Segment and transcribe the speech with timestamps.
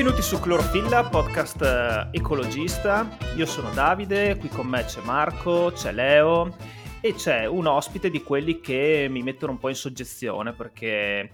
[0.00, 3.06] Benvenuti su Clorofilla, podcast eh, ecologista.
[3.36, 6.56] Io sono Davide, qui con me c'è Marco, c'è Leo
[7.02, 11.32] e c'è un ospite di quelli che mi mettono un po' in soggezione perché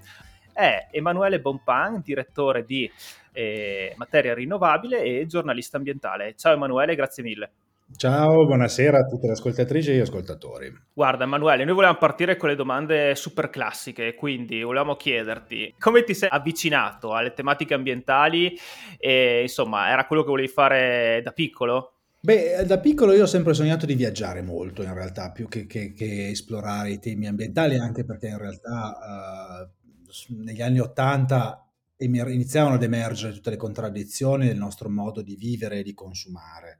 [0.53, 2.91] è Emanuele Bonpan, direttore di
[3.31, 6.35] eh, Materia Rinnovabile e giornalista ambientale.
[6.35, 7.53] Ciao Emanuele, grazie mille.
[7.95, 10.71] Ciao, buonasera a tutte le ascoltatrici e ascoltatori.
[10.93, 16.13] Guarda Emanuele, noi volevamo partire con le domande super classiche, quindi volevamo chiederti come ti
[16.13, 18.59] sei avvicinato alle tematiche ambientali
[18.99, 21.93] e insomma era quello che volevi fare da piccolo?
[22.21, 25.93] Beh, da piccolo io ho sempre sognato di viaggiare molto in realtà, più che, che,
[25.93, 31.65] che esplorare i temi ambientali, anche perché in realtà uh, negli anni Ottanta
[31.99, 36.79] iniziavano ad emergere tutte le contraddizioni del nostro modo di vivere e di consumare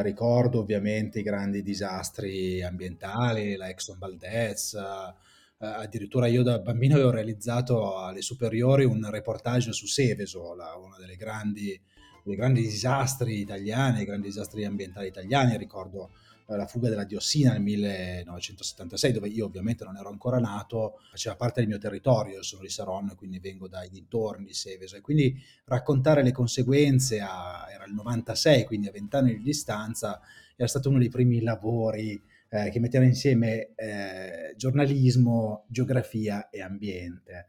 [0.00, 7.10] ricordo ovviamente i grandi disastri ambientali, la Exxon Valdez, eh, addirittura io da bambino avevo
[7.10, 14.28] realizzato alle superiori un reportage su Seveso, la, uno dei grandi disastri italiani, i grandi
[14.28, 16.10] disastri ambientali italiani, ricordo
[16.46, 21.60] la fuga della diossina nel 1976, dove io ovviamente non ero ancora nato, faceva parte
[21.60, 25.40] del mio territorio, io sono di Saronno, quindi vengo dai dintorni di Seveso, e quindi
[25.64, 30.20] raccontare le conseguenze, a, era il 96, quindi a vent'anni di distanza,
[30.56, 37.46] era stato uno dei primi lavori eh, che metteva insieme eh, giornalismo, geografia e ambiente.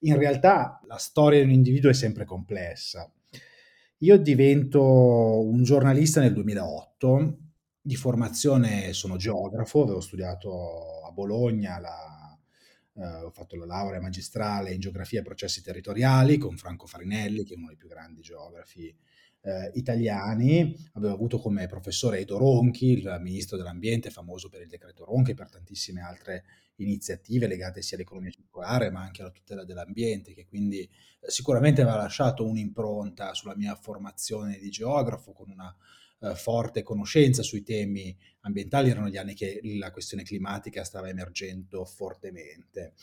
[0.00, 3.10] In realtà la storia di un individuo è sempre complessa.
[3.98, 7.38] Io divento un giornalista nel 2008
[7.86, 12.36] di formazione sono geografo, avevo studiato a Bologna, la,
[12.94, 17.54] eh, ho fatto la laurea magistrale in geografia e processi territoriali con Franco Farinelli, che
[17.54, 18.92] è uno dei più grandi geografi
[19.42, 20.74] eh, italiani.
[20.94, 25.34] Avevo avuto come professore Edo Ronchi, il ministro dell'ambiente, famoso per il decreto Ronchi e
[25.34, 26.42] per tantissime altre
[26.78, 30.90] iniziative legate sia all'economia circolare ma anche alla tutela dell'ambiente, che quindi eh,
[31.30, 35.72] sicuramente aveva lasciato un'impronta sulla mia formazione di geografo con una
[36.20, 41.84] eh, forte conoscenza sui temi ambientali, erano gli anni che la questione climatica stava emergendo
[41.84, 42.94] fortemente.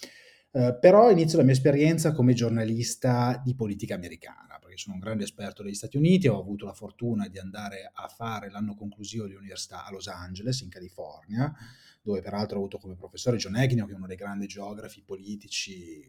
[0.54, 5.24] Uh, però inizio la mia esperienza come giornalista di politica americana, perché sono un grande
[5.24, 9.84] esperto degli Stati Uniti, ho avuto la fortuna di andare a fare l'anno conclusivo dell'università
[9.84, 11.52] a Los Angeles, in California,
[12.04, 16.08] dove peraltro ho avuto come professore John Agnew, che è uno dei grandi geografi politici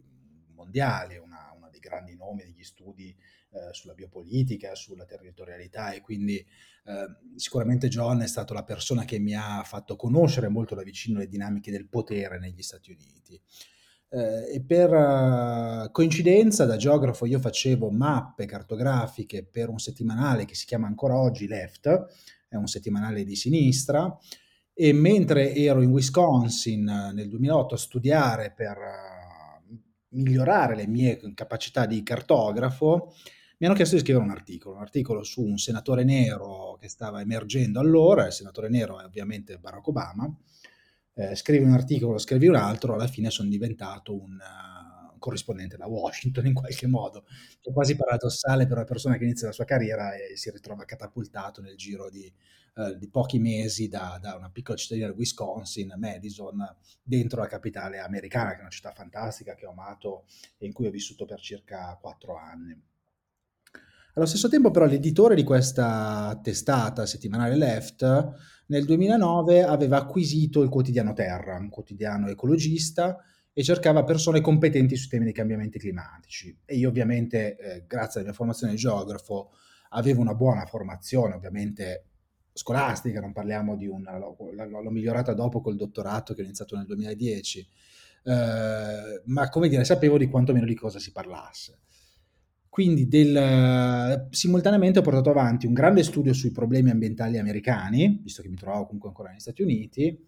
[0.53, 3.17] mondiali, uno dei grandi nomi degli studi
[3.55, 7.07] eh, sulla biopolitica, sulla territorialità e quindi eh,
[7.37, 11.29] sicuramente John è stato la persona che mi ha fatto conoscere molto da vicino le
[11.29, 13.41] dinamiche del potere negli Stati Uniti.
[14.09, 20.55] Eh, e per uh, coincidenza da geografo io facevo mappe cartografiche per un settimanale che
[20.55, 22.07] si chiama ancora oggi Left,
[22.49, 24.17] è un settimanale di sinistra,
[24.73, 26.85] e mentre ero in Wisconsin
[27.15, 28.79] nel 2008 a studiare per
[30.11, 33.15] migliorare le mie capacità di cartografo,
[33.59, 37.21] mi hanno chiesto di scrivere un articolo, un articolo su un senatore nero che stava
[37.21, 40.37] emergendo allora, il senatore nero è ovviamente Barack Obama,
[41.15, 45.77] eh, scrivi un articolo, scrivi un altro, alla fine sono diventato un, uh, un corrispondente
[45.77, 47.27] da Washington in qualche modo.
[47.63, 51.61] È quasi paradossale per una persona che inizia la sua carriera e si ritrova catapultato
[51.61, 52.33] nel giro di,
[52.75, 58.01] uh, di pochi mesi da, da, una piccola cittadina del Wisconsin, Madison, dentro la capitale
[58.01, 60.25] americana, che è una città fantastica che ho amato
[60.59, 62.93] e in cui ho vissuto per circa quattro anni.
[64.17, 68.35] Allo stesso tempo però l'editore di questa testata settimanale Left
[68.67, 73.19] nel 2009 aveva acquisito il quotidiano Terra, un quotidiano ecologista,
[73.53, 76.57] e cercava persone competenti sui temi dei cambiamenti climatici.
[76.65, 79.51] E io ovviamente, eh, grazie alla mia formazione di geografo,
[79.91, 82.07] avevo una buona formazione, ovviamente
[82.53, 87.69] scolastica, non parliamo di una, l'ho migliorata dopo col dottorato che ho iniziato nel 2010,
[88.25, 91.81] eh, ma come dire, sapevo di quanto meno di cosa si parlasse.
[92.75, 98.49] Quindi del, simultaneamente ho portato avanti un grande studio sui problemi ambientali americani, visto che
[98.49, 100.27] mi trovavo comunque ancora negli Stati Uniti,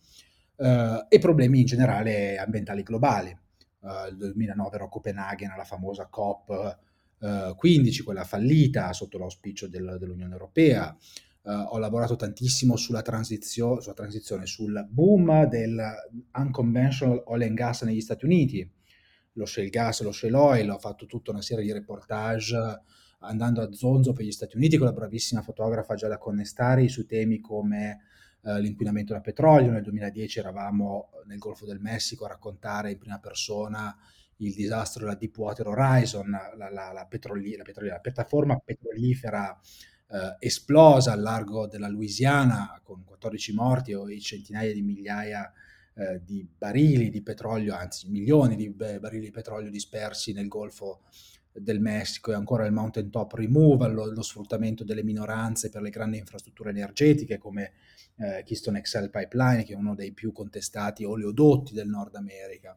[0.55, 3.31] eh, e problemi in generale ambientali globali.
[3.31, 6.79] Eh, il 2009 ero a Copenaghen alla famosa COP
[7.19, 10.97] eh, 15, quella fallita sotto l'auspicio del, dell'Unione Europea.
[11.43, 15.81] Uh, ho lavorato tantissimo sulla, transizio- sulla transizione, sul boom del
[16.33, 18.69] unconventional oil and gas negli Stati Uniti,
[19.37, 22.81] lo shale gas, lo shale oil, ho fatto tutta una serie di reportage
[23.21, 27.41] andando a zonzo per gli Stati Uniti con la bravissima fotografa Giada Connestari su temi
[27.41, 28.03] come
[28.43, 29.71] eh, l'inquinamento da petrolio.
[29.71, 33.97] Nel 2010 eravamo nel Golfo del Messico a raccontare in prima persona
[34.39, 39.59] il disastro della Deepwater Horizon, la, la, la, petroli- la piattaforma petrolifera
[40.09, 45.66] eh, esplosa al largo della Louisiana con 14 morti e centinaia di migliaia di
[45.97, 51.03] eh, di barili di petrolio, anzi milioni di barili di petrolio dispersi nel Golfo
[51.53, 55.91] del Messico è ancora il mountain top removal, lo, lo sfruttamento delle minoranze per le
[55.91, 57.73] grandi infrastrutture energetiche come
[58.19, 62.77] eh, Keystone XL Pipeline, che è uno dei più contestati oleodotti del Nord America.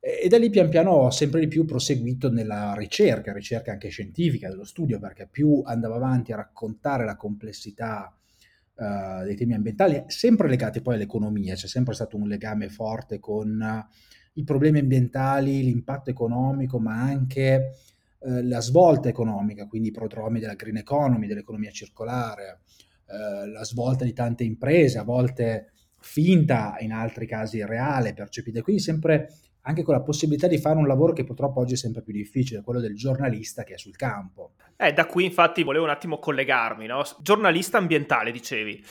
[0.00, 3.88] E, e da lì pian piano ho sempre di più proseguito nella ricerca, ricerca anche
[3.88, 8.17] scientifica dello studio, perché più andavo avanti a raccontare la complessità
[8.78, 13.60] uh, dei temi ambientali, sempre legati poi all'economia, c'è sempre stato un legame forte con
[13.60, 13.94] uh,
[14.34, 17.72] i problemi ambientali, l'impatto economico, ma anche
[18.20, 22.60] uh, la svolta economica, quindi i prodromi della green economy, dell'economia circolare,
[23.10, 28.60] la svolta di tante imprese, a volte finta, in altri casi reale, percepita.
[28.60, 29.30] Quindi sempre
[29.68, 32.62] anche con la possibilità di fare un lavoro che purtroppo oggi è sempre più difficile,
[32.62, 34.52] quello del giornalista che è sul campo.
[34.76, 37.02] Eh, da qui infatti volevo un attimo collegarmi, no?
[37.20, 38.82] Giornalista ambientale, dicevi.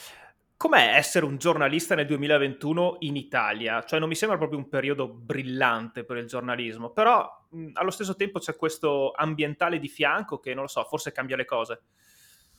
[0.55, 3.83] Com'è essere un giornalista nel 2021 in Italia?
[3.83, 8.15] Cioè non mi sembra proprio un periodo brillante per il giornalismo, però mh, allo stesso
[8.15, 11.81] tempo c'è questo ambientale di fianco che, non lo so, forse cambia le cose.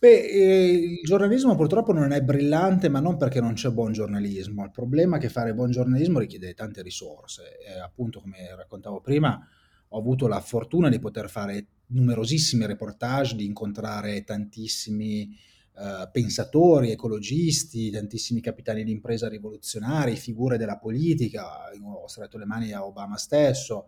[0.01, 4.63] Beh, eh, il giornalismo purtroppo non è brillante, ma non perché non c'è buon giornalismo.
[4.63, 7.59] Il problema è che fare buon giornalismo richiede tante risorse.
[7.59, 9.45] E appunto, come raccontavo prima,
[9.89, 15.37] ho avuto la fortuna di poter fare numerosissimi reportage, di incontrare tantissimi
[15.77, 21.71] eh, pensatori, ecologisti, tantissimi capitani di impresa rivoluzionari, figure della politica.
[21.83, 23.87] Ho stretto le mani a Obama stesso.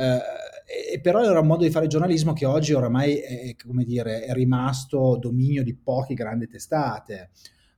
[0.00, 3.54] Eh, però era un modo di fare giornalismo che oggi oramai è,
[3.84, 7.30] dire, è rimasto dominio di poche grandi testate,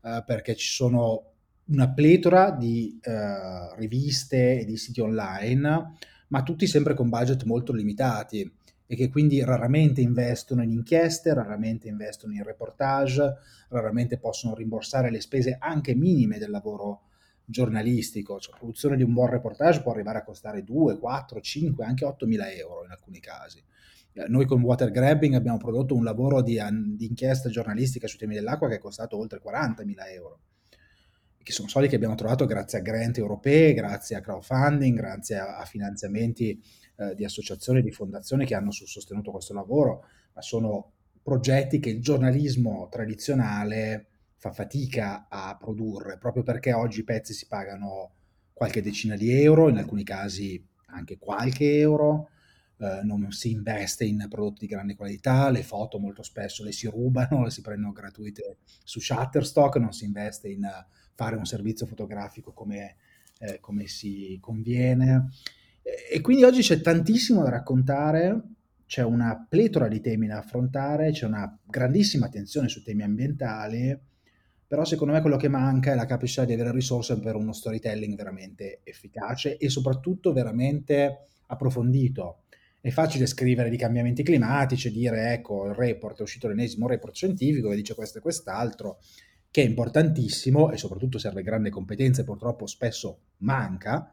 [0.02, 1.30] eh, perché ci sono
[1.64, 5.96] una pletora di eh, riviste e di siti online,
[6.28, 8.48] ma tutti sempre con budget molto limitati
[8.86, 13.36] e che quindi raramente investono in inchieste, raramente investono in reportage,
[13.70, 17.02] raramente possono rimborsare le spese anche minime del lavoro
[17.44, 21.84] giornalistico, cioè la produzione di un buon reportage può arrivare a costare 2, 4, 5,
[21.84, 23.62] anche 8 mila euro in alcuni casi.
[24.14, 26.60] Eh, noi con Water Grabbing abbiamo prodotto un lavoro di,
[26.96, 30.40] di inchiesta giornalistica sui temi dell'acqua che è costato oltre 40 mila euro,
[31.42, 35.58] che sono soldi che abbiamo trovato grazie a grant europee, grazie a crowdfunding, grazie a,
[35.58, 36.62] a finanziamenti
[36.96, 40.04] eh, di associazioni e di fondazioni che hanno sostenuto questo lavoro,
[40.34, 40.92] ma sono
[41.22, 44.08] progetti che il giornalismo tradizionale
[44.42, 48.10] fa fatica a produrre, proprio perché oggi i pezzi si pagano
[48.52, 52.28] qualche decina di euro, in alcuni casi anche qualche euro,
[52.78, 56.88] eh, non si investe in prodotti di grande qualità, le foto molto spesso le si
[56.88, 60.68] rubano, le si prendono gratuite su Shutterstock, non si investe in
[61.14, 62.96] fare un servizio fotografico come,
[63.38, 65.28] eh, come si conviene.
[66.10, 68.42] E quindi oggi c'è tantissimo da raccontare,
[68.86, 74.10] c'è una pletora di temi da affrontare, c'è una grandissima attenzione su temi ambientali
[74.72, 78.16] però secondo me quello che manca è la capacità di avere risorse per uno storytelling
[78.16, 82.44] veramente efficace e soprattutto veramente approfondito.
[82.80, 87.68] È facile scrivere di cambiamenti climatici, dire ecco il report è uscito l'ennesimo report scientifico
[87.68, 89.00] che dice questo e quest'altro,
[89.50, 94.10] che è importantissimo e soprattutto serve grande competenza e purtroppo spesso manca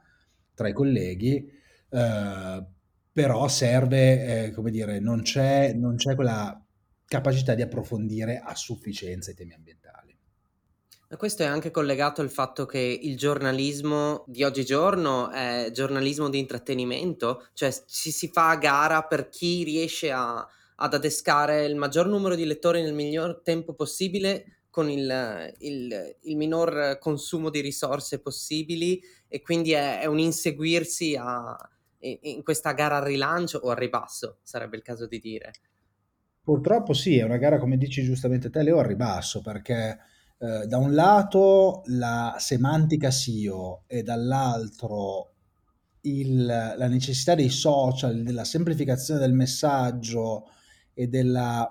[0.54, 1.50] tra i colleghi,
[1.90, 2.66] eh,
[3.14, 6.62] però serve, eh, come dire, non c'è, non c'è quella
[7.06, 9.99] capacità di approfondire a sufficienza i temi ambientali.
[11.18, 17.48] Questo è anche collegato al fatto che il giornalismo di oggigiorno è giornalismo di intrattenimento,
[17.54, 22.36] cioè ci si fa a gara per chi riesce a, ad adescare il maggior numero
[22.36, 29.02] di lettori nel miglior tempo possibile con il, il, il minor consumo di risorse possibili
[29.28, 31.58] e quindi è, è un inseguirsi a,
[32.02, 35.54] in questa gara al rilancio o al ribasso, sarebbe il caso di dire.
[36.44, 39.98] Purtroppo sì, è una gara, come dici giustamente te, Leo, al ribasso, perché
[40.40, 45.34] eh, da un lato la semantica SEO e dall'altro
[46.02, 50.46] il, la necessità dei social, della semplificazione del messaggio
[50.94, 51.70] e della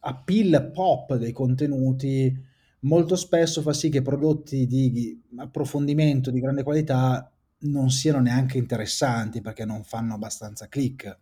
[0.00, 2.44] appeal pop dei contenuti
[2.80, 9.40] molto spesso fa sì che prodotti di approfondimento di grande qualità non siano neanche interessanti
[9.40, 11.18] perché non fanno abbastanza click.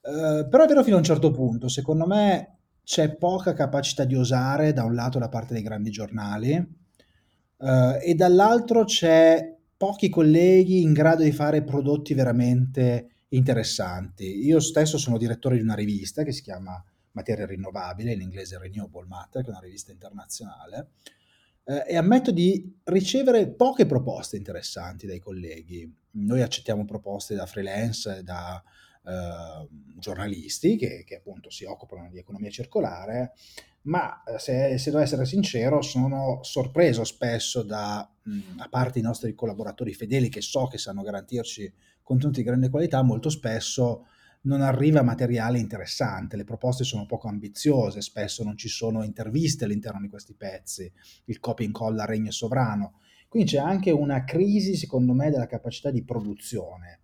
[0.00, 2.57] Uh, però è vero fino a un certo punto, secondo me
[2.88, 8.14] c'è poca capacità di osare da un lato da parte dei grandi giornali eh, e
[8.14, 14.42] dall'altro c'è pochi colleghi in grado di fare prodotti veramente interessanti.
[14.42, 19.06] Io stesso sono direttore di una rivista che si chiama Materia Rinnovabile, in inglese Renewable
[19.06, 20.92] Matter, che è una rivista internazionale,
[21.64, 25.94] eh, e ammetto di ricevere poche proposte interessanti dai colleghi.
[26.12, 28.62] Noi accettiamo proposte da freelance, da
[29.08, 29.66] Ehm,
[29.98, 33.32] giornalisti che, che, appunto si occupano di economia circolare,
[33.82, 39.02] ma eh, se, se devo essere sincero sono sorpreso spesso da, mh, a parte i
[39.02, 41.72] nostri collaboratori fedeli che so che sanno garantirci
[42.02, 44.06] contenuti di grande qualità, molto spesso
[44.42, 50.00] non arriva materiale interessante, le proposte sono poco ambiziose, spesso non ci sono interviste all'interno
[50.00, 50.90] di questi pezzi,
[51.24, 53.00] il copia e incolla regno sovrano.
[53.26, 57.00] Quindi c'è anche una crisi, secondo me, della capacità di produzione.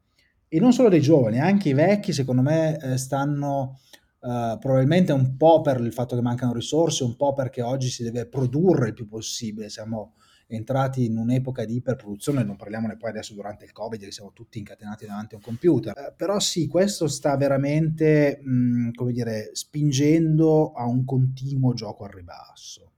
[0.48, 3.80] E non solo dei giovani, anche i vecchi, secondo me, eh, stanno
[4.20, 8.02] eh, probabilmente un po' per il fatto che mancano risorse, un po' perché oggi si
[8.02, 9.68] deve produrre il più possibile.
[9.68, 10.14] Siamo
[10.46, 14.58] entrati in un'epoca di iperproduzione, non parliamone poi adesso durante il Covid, che siamo tutti
[14.58, 15.96] incatenati davanti a un computer.
[15.96, 22.10] Eh, però sì, questo sta veramente, mh, come dire, spingendo a un continuo gioco al
[22.10, 22.92] ribasso.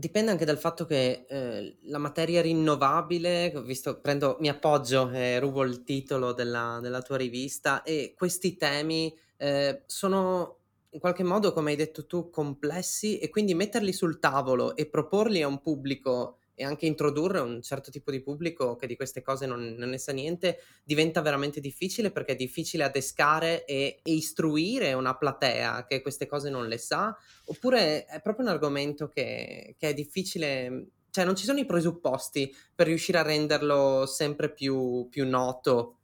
[0.00, 5.38] Dipende anche dal fatto che eh, la materia rinnovabile, visto, prendo, mi appoggio e eh,
[5.38, 10.56] rubo il titolo della, della, tua rivista, e questi temi eh, sono
[10.92, 15.42] in qualche modo, come hai detto tu, complessi e quindi metterli sul tavolo e proporli
[15.42, 19.46] a un pubblico e anche introdurre un certo tipo di pubblico che di queste cose
[19.46, 24.92] non, non ne sa niente diventa veramente difficile perché è difficile adescare e, e, istruire
[24.92, 29.88] una platea che queste cose non le sa, oppure è proprio un argomento che, che
[29.88, 35.26] è difficile, cioè non ci sono i presupposti per riuscire a renderlo sempre più, più
[35.26, 36.00] noto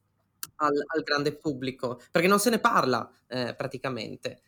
[0.56, 4.40] al, al, grande pubblico, perché non se ne parla eh, praticamente.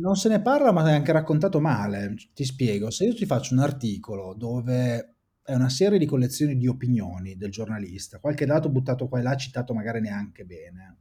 [0.00, 2.14] Non se ne parla, ma è anche raccontato male.
[2.32, 5.17] Ti spiego, se io ti faccio un articolo dove
[5.48, 9.34] è una serie di collezioni di opinioni del giornalista, qualche dato buttato qua e là,
[9.34, 10.96] citato magari neanche bene,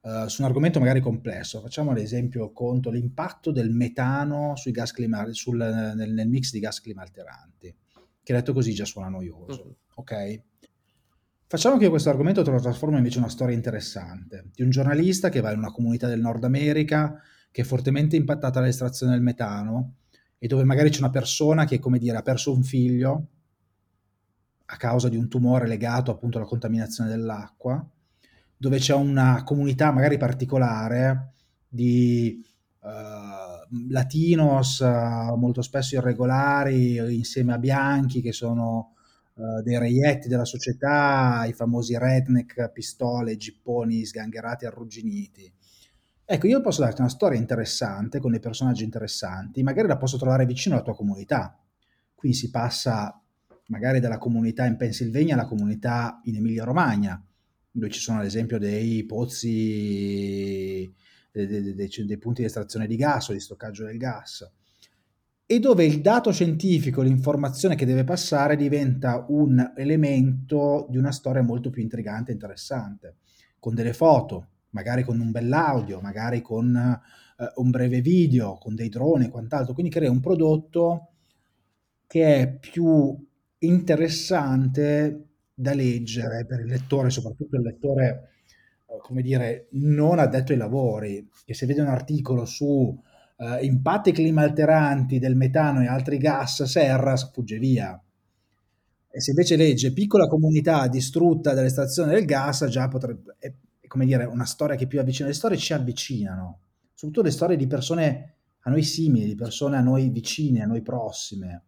[0.00, 1.60] uh, su un argomento magari complesso.
[1.60, 6.58] Facciamo ad esempio conto l'impatto del metano sui gas clima, sul, nel, nel, mix di
[6.58, 7.76] gas climalteranti,
[8.22, 9.74] che detto così già suona noioso, mm-hmm.
[9.96, 10.42] ok?
[11.46, 15.28] Facciamo che questo argomento te lo trasforma invece in una storia interessante, di un giornalista
[15.28, 19.96] che va in una comunità del Nord America che è fortemente impattata dall'estrazione del metano
[20.38, 23.26] e dove magari c'è una persona che, come dire, ha perso un figlio
[24.72, 27.84] a causa di un tumore legato appunto alla contaminazione dell'acqua,
[28.56, 31.32] dove c'è una comunità magari particolare
[31.66, 32.40] di
[32.80, 38.94] uh, latinos uh, molto spesso irregolari insieme a bianchi che sono
[39.34, 45.52] uh, dei reietti della società, i famosi redneck, pistole, gipponi sgangherati, arrugginiti.
[46.24, 50.46] Ecco, io posso darti una storia interessante con dei personaggi interessanti, magari la posso trovare
[50.46, 51.58] vicino alla tua comunità.
[52.14, 53.19] Qui si passa
[53.70, 57.24] magari dalla comunità in Pennsylvania alla comunità in Emilia-Romagna,
[57.70, 60.92] dove ci sono ad esempio dei pozzi,
[61.30, 64.48] dei, dei, dei, dei punti di estrazione di gas o di stoccaggio del gas,
[65.46, 71.42] e dove il dato scientifico, l'informazione che deve passare diventa un elemento di una storia
[71.42, 73.16] molto più intrigante e interessante,
[73.58, 78.88] con delle foto, magari con un bell'audio, magari con eh, un breve video, con dei
[78.88, 81.08] droni e quant'altro, quindi crea un prodotto
[82.06, 83.28] che è più
[83.60, 88.30] interessante da leggere per il lettore, soprattutto il lettore,
[88.86, 92.98] eh, come dire, non addetto ai lavori, che se vede un articolo su
[93.36, 98.00] eh, impatti climalteranti del metano e altri gas serra, fugge via.
[99.12, 104.06] E se invece legge piccola comunità distrutta dall'estrazione del gas, già potrebbe, è, è come
[104.06, 105.28] dire, una storia che più avvicina.
[105.28, 106.60] Le storie ci avvicinano,
[106.94, 110.80] soprattutto le storie di persone a noi simili, di persone a noi vicine, a noi
[110.80, 111.64] prossime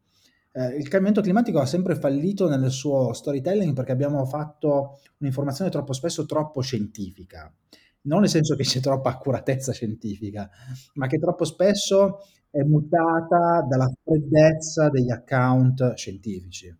[0.52, 5.92] eh, il cambiamento climatico ha sempre fallito nel suo storytelling perché abbiamo fatto un'informazione troppo
[5.92, 7.52] spesso troppo scientifica.
[8.02, 10.48] Non nel senso che c'è troppa accuratezza scientifica,
[10.94, 12.18] ma che troppo spesso
[12.50, 16.76] è mutata dalla freddezza degli account scientifici.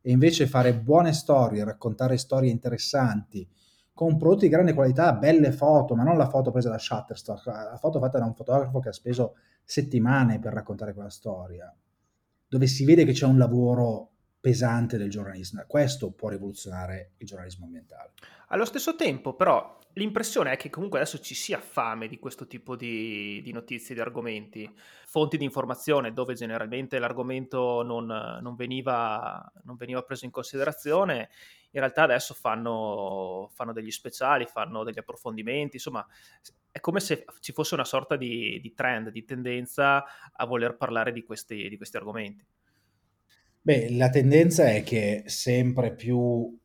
[0.00, 3.48] E invece fare buone storie, raccontare storie interessanti,
[3.92, 7.78] con prodotti di grande qualità, belle foto, ma non la foto presa da Shutterstock, la
[7.78, 11.74] foto fatta da un fotografo che ha speso settimane per raccontare quella storia
[12.48, 14.12] dove si vede che c'è un lavoro
[14.46, 15.64] pesante del giornalismo.
[15.66, 18.12] Questo può rivoluzionare il giornalismo ambientale.
[18.50, 22.76] Allo stesso tempo, però, l'impressione è che comunque adesso ci sia fame di questo tipo
[22.76, 24.72] di, di notizie, di argomenti,
[25.08, 31.28] fonti di informazione dove generalmente l'argomento non, non, veniva, non, veniva, preso in considerazione,
[31.72, 36.06] in realtà adesso fanno, fanno, degli speciali, fanno degli approfondimenti, insomma
[36.70, 41.10] è come se ci fosse una sorta di, di trend, di tendenza a voler parlare
[41.10, 42.46] di questi, di questi, argomenti.
[43.66, 46.56] Beh, la tendenza è che sempre più uh,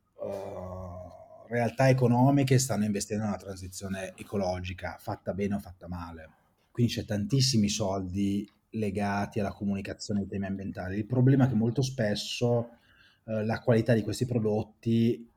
[1.47, 6.29] realtà economiche stanno investendo nella transizione ecologica, fatta bene o fatta male.
[6.69, 10.95] Quindi c'è tantissimi soldi legati alla comunicazione dei temi ambientali.
[10.95, 12.69] Il problema è che molto spesso
[13.23, 15.27] uh, la qualità di questi prodotti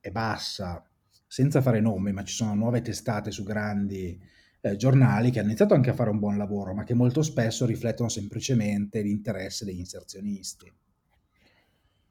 [0.00, 0.84] è bassa,
[1.24, 4.20] senza fare nomi, ma ci sono nuove testate su grandi
[4.60, 7.64] eh, giornali che hanno iniziato anche a fare un buon lavoro, ma che molto spesso
[7.64, 10.72] riflettono semplicemente l'interesse degli inserzionisti.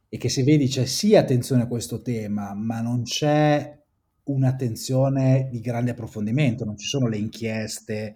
[0.09, 3.83] E che se vedi c'è sì attenzione a questo tema, ma non c'è
[4.25, 8.15] un'attenzione di grande approfondimento, non ci sono le inchieste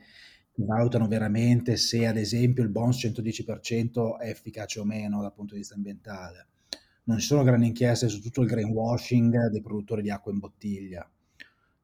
[0.52, 5.54] che valutano veramente se ad esempio il bonus 110% è efficace o meno dal punto
[5.54, 6.48] di vista ambientale.
[7.04, 11.10] Non ci sono grandi inchieste su tutto il greenwashing dei produttori di acqua in bottiglia.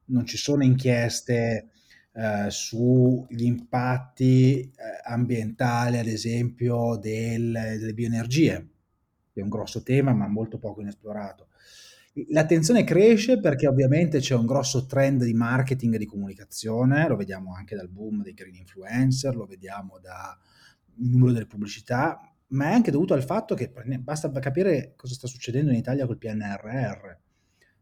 [0.06, 1.70] Non ci sono inchieste
[2.12, 4.72] eh, sugli impatti eh,
[5.04, 8.68] ambientali, ad esempio, del, delle bioenergie,
[9.40, 11.48] è un grosso tema ma molto poco inesplorato.
[12.28, 17.54] L'attenzione cresce perché ovviamente c'è un grosso trend di marketing e di comunicazione, lo vediamo
[17.54, 20.34] anche dal boom dei green influencer, lo vediamo dal
[20.94, 25.70] numero delle pubblicità, ma è anche dovuto al fatto che basta capire cosa sta succedendo
[25.70, 27.16] in Italia col PNRR,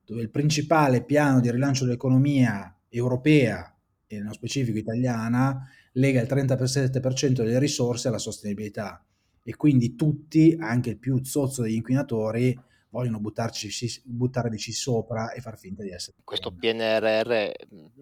[0.04, 3.72] dove il principale piano di rilancio dell'economia europea
[4.08, 9.04] e nello specifico italiana lega il 37% delle risorse alla sostenibilità
[9.44, 12.58] e quindi tutti, anche il più zozzo degli inquinatori,
[12.88, 16.16] vogliono buttarci, sopra e far finta di essere.
[16.24, 17.50] Questo PNRR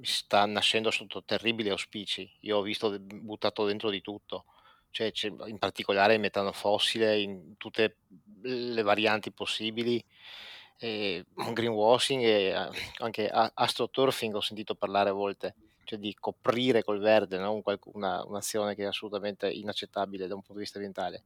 [0.02, 2.30] sta nascendo sotto terribili auspici.
[2.40, 4.44] Io ho visto buttato dentro di tutto,
[4.90, 5.10] cioè,
[5.46, 7.96] in particolare il metano fossile in tutte
[8.42, 10.02] le varianti possibili,
[10.78, 12.52] e greenwashing e
[12.98, 17.62] anche astroturfing ho sentito parlare a volte cioè di coprire col verde no?
[17.92, 21.22] una, un'azione che è assolutamente inaccettabile da un punto di vista ambientale.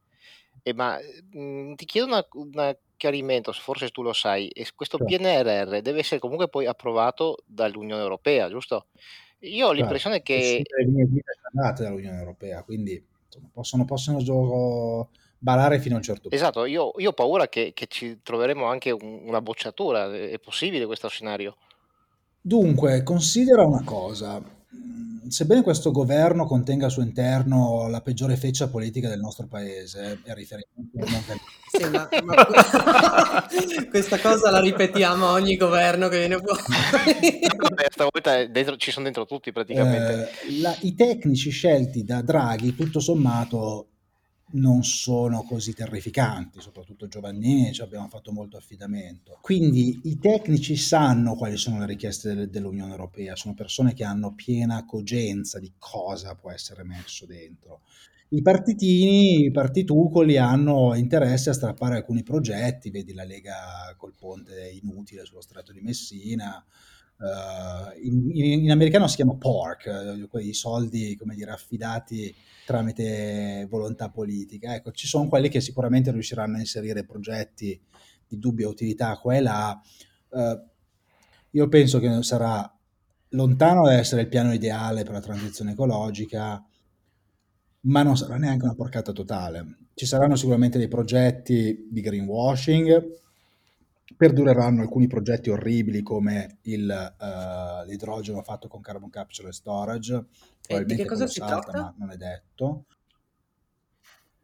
[0.67, 5.99] E ma mh, mhmm, ti chiedo un chiarimento, forse tu lo sai, questo PNRR deve
[5.99, 8.87] essere comunque poi approvato dall'Unione Europea, giusto?
[9.41, 10.61] Io ho l'impressione che...
[10.65, 16.03] Le linee guida andate dall'Unione Europea, quindi insomma, possono, possono gioco barare fino a un
[16.03, 16.35] certo punto.
[16.35, 20.85] Esatto, io, io ho paura che, che, ci troveremo anche un, una bocciatura, è possibile
[20.85, 21.55] questo scenario?
[22.41, 24.43] Dunque, considera una cosa,
[25.29, 30.33] sebbene questo governo contenga al suo interno la peggiore feccia politica del nostro paese, è
[30.33, 30.97] riferimento
[31.69, 33.47] sì, ma, ma...
[33.89, 36.61] questa cosa la ripetiamo a ogni governo che viene fuori.
[37.89, 40.29] Stavolta dentro, ci sono dentro tutti praticamente.
[40.47, 43.89] Eh, la, I tecnici scelti da Draghi, tutto sommato,
[44.51, 49.39] non sono così terrificanti, soprattutto Giovannini ci abbiamo fatto molto affidamento.
[49.41, 54.33] Quindi i tecnici sanno quali sono le richieste del, dell'Unione Europea, sono persone che hanno
[54.33, 57.81] piena cogenza di cosa può essere messo dentro.
[58.29, 64.69] I partitini, i partitucoli hanno interesse a strappare alcuni progetti, vedi la Lega col ponte
[64.81, 66.63] inutile sullo stretto di Messina,
[67.19, 72.33] Uh, in, in, in, americano si chiama pork, uh, quei soldi, come dire, affidati
[72.65, 74.75] tramite volontà politica.
[74.75, 77.79] Ecco, ci sono quelli che sicuramente riusciranno a inserire progetti
[78.27, 79.81] di dubbia utilità qua e là.
[80.29, 80.61] Uh,
[81.51, 82.71] io penso che sarà
[83.29, 86.63] lontano da essere il piano ideale per la transizione ecologica,
[87.81, 89.77] ma non sarà neanche una porcata totale.
[89.93, 93.25] Ci saranno sicuramente dei progetti di greenwashing,
[94.17, 100.25] perdureranno alcuni progetti orribili come il, uh, l'idrogeno fatto con carbon capture e storage,
[100.65, 101.79] probabilmente e di che cosa si salta, tratta?
[101.79, 102.85] ma non è detto.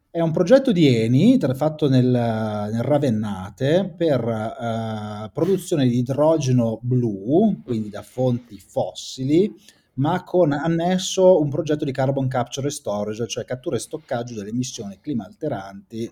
[0.08, 7.60] È un progetto di Eni fatto nel, nel Ravennate per uh, produzione di idrogeno blu,
[7.64, 9.52] quindi da fonti fossili,
[9.94, 14.50] ma con annesso un progetto di carbon capture e storage, cioè cattura e stoccaggio delle
[14.50, 16.08] emissioni clima alteranti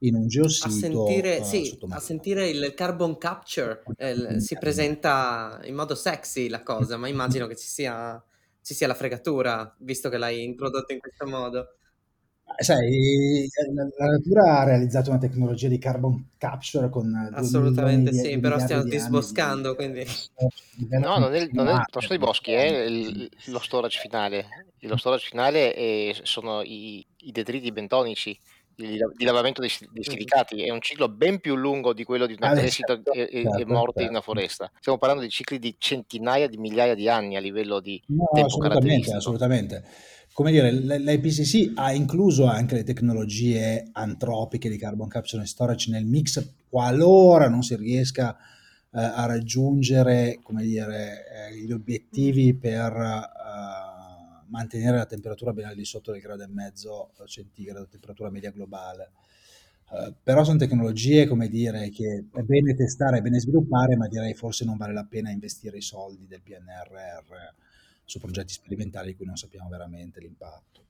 [0.00, 0.66] in un geosito.
[0.66, 6.48] A sentire, uh, sì, a sentire il carbon capture eh, si presenta in modo sexy
[6.48, 8.22] la cosa, ma immagino che ci sia,
[8.62, 11.76] ci sia la fregatura, visto che l'hai introdotto in questo modo.
[12.56, 13.48] Sai,
[13.96, 18.84] la natura ha realizzato una tecnologia di carbon capture con assolutamente sì, di, però stiamo
[18.84, 19.70] disboscando.
[19.70, 19.76] Di...
[19.76, 20.06] Quindi...
[20.90, 24.46] No, non è, non è il posto dei boschi, è il, lo storage finale.
[24.80, 28.38] Lo storage finale è, sono i, i detriti bentonici
[28.76, 32.34] di, di lavamento dei, dei, silicati è un ciclo ben più lungo di quello di
[32.38, 34.02] una ah, crescita certo, e, certo, e, morte certo.
[34.02, 34.70] in una foresta.
[34.78, 38.48] Stiamo parlando di cicli di centinaia di migliaia di anni a livello di no, tempo
[38.48, 39.84] assolutamente, assolutamente.
[40.32, 46.04] Come dire, l'IPCC ha incluso anche le tecnologie antropiche di carbon capture and storage nel
[46.04, 53.93] mix qualora non si riesca eh, a raggiungere come dire, eh, gli obiettivi per eh,
[54.48, 59.12] mantenere la temperatura ben al di sotto del grado e mezzo centigrado, temperatura media globale.
[59.90, 64.34] Uh, però sono tecnologie, come dire, che è bene testare, è bene sviluppare, ma direi
[64.34, 67.54] forse non vale la pena investire i soldi del PNRR
[68.04, 70.82] su progetti sperimentali di cui non sappiamo veramente l'impatto.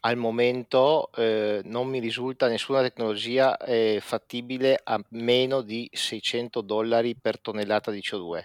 [0.00, 7.16] Al momento eh, non mi risulta nessuna tecnologia eh, fattibile a meno di 600 dollari
[7.16, 8.44] per tonnellata di CO2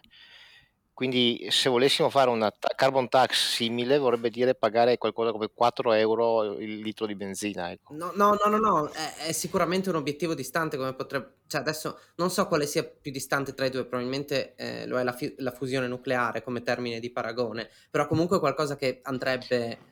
[0.93, 5.93] Quindi se volessimo fare una ta- carbon tax simile vorrebbe dire pagare qualcosa come 4
[5.93, 7.71] euro il litro di benzina.
[7.71, 7.93] Ecco.
[7.93, 11.39] No, no, no, no, no, è, è sicuramente un obiettivo distante come potrebbe...
[11.47, 15.04] Cioè adesso non so quale sia più distante tra i due, probabilmente eh, lo è
[15.04, 19.90] la, fi- la fusione nucleare come termine di paragone, però comunque qualcosa che andrebbe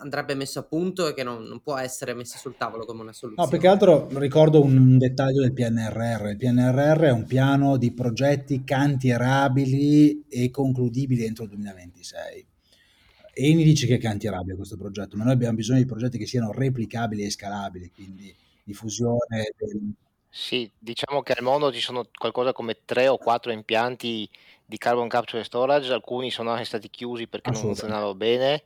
[0.00, 3.12] andrebbe messo a punto e che non, non, può essere messo sul tavolo come una
[3.12, 3.48] soluzione.
[3.48, 6.28] No, più che altro ricordo un dettaglio del PNRR.
[6.28, 12.46] Il PNRR è un piano di progetti cantierabili e concludibili entro il 2026.
[13.34, 16.50] Eni dice che è cantierabile questo progetto, ma noi abbiamo bisogno di progetti che siano
[16.50, 19.94] replicabili e scalabili, quindi diffusione del...
[20.28, 24.28] Sì, diciamo che al mondo ci sono qualcosa come tre o quattro impianti
[24.68, 28.64] di carbon capture storage, alcuni sono anche stati chiusi perché non funzionavano bene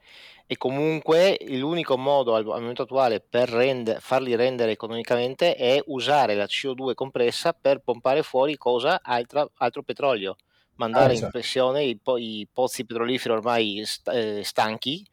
[0.49, 6.35] e comunque l'unico modo al, al momento attuale per rende, farli rendere economicamente è usare
[6.35, 9.01] la CO2 compressa per pompare fuori cosa?
[9.01, 10.35] Altra, altro petrolio,
[10.75, 15.07] mandare ah, in pressione i, i, pozzi petroliferi ormai st- eh, stanchi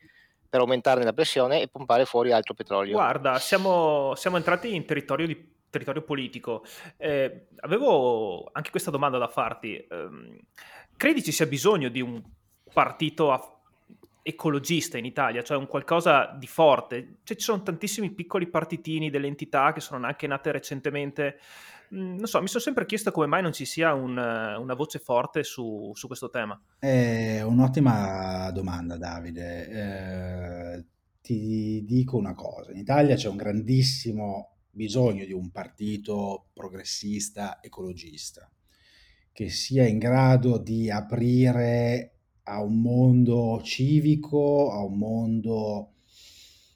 [0.49, 2.93] per aumentarne la pressione e pompare fuori altro petrolio.
[2.93, 6.65] Guarda, siamo, siamo entrati in territorio di territorio politico.
[6.97, 9.77] Eh, avevo anche questa domanda da farti.
[9.77, 10.09] Eh,
[10.99, 12.21] credi ci sia bisogno di un
[12.73, 13.61] partito a-
[14.21, 17.19] ecologista in Italia, cioè un qualcosa di forte?
[17.23, 21.39] Cioè, ci sono tantissimi piccoli partitini delle entità che sono anche nate recentemente.
[21.95, 24.99] Mm, non so, mi sono sempre chiesto come mai non ci sia un, una voce
[24.99, 26.61] forte su, su, questo tema.
[26.77, 29.69] È un'ottima domanda, Davide.
[29.69, 30.85] Eh,
[31.21, 38.51] ti dico una cosa: in Italia c'è un grandissimo bisogno di un partito progressista ecologista
[39.39, 42.11] che sia in grado di aprire
[42.43, 45.93] a un mondo civico, a un mondo,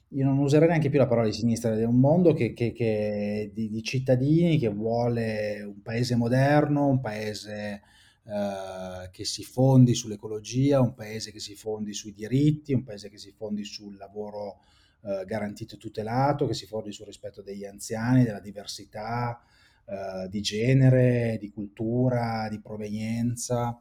[0.08, 3.50] io non userei neanche più la parola di sinistra, è un mondo che, che, che
[3.52, 7.82] di, di, cittadini che vuole un paese moderno, un paese
[8.24, 13.18] eh, che si fondi sull'ecologia, un paese che si fondi sui diritti, un paese che
[13.18, 14.60] si fondi sul lavoro
[15.02, 19.38] eh, garantito e tutelato, che si fondi sul rispetto degli anziani, della diversità
[19.86, 23.78] eh, di genere, di cultura, di provenienza.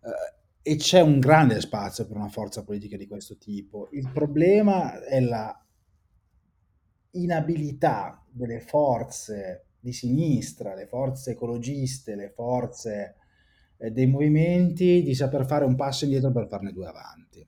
[0.00, 3.88] Eh, e c'è un grande spazio per una forza politica di questo tipo.
[3.92, 5.54] Il problema è la
[7.10, 13.16] inabilità delle forze di sinistra, le forze ecologiste, le forze
[13.76, 17.46] eh, dei movimenti di saper fare un passo indietro per farne due avanti.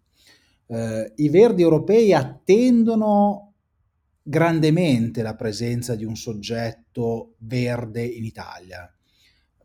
[0.66, 3.45] Eh, I verdi europei attendono
[4.28, 8.90] grandemente la presenza di un soggetto verde in Italia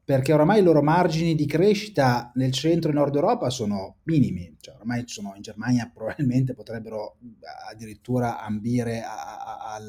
[0.04, 4.76] perché oramai i loro margini di crescita nel centro e nord Europa sono minimi, cioè
[4.76, 7.18] ormai sono in Germania probabilmente potrebbero
[7.70, 9.80] addirittura ambire a, a,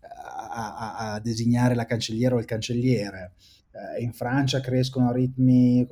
[0.00, 3.34] a, a designare la cancelliera o il cancelliere.
[3.72, 5.86] Eh, in Francia crescono a ritmi